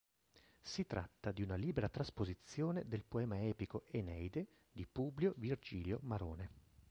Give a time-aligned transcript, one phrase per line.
[0.63, 6.49] Si tratta di una libera trasposizione del poema epico "Eneide" di Publio Virgilio Marone.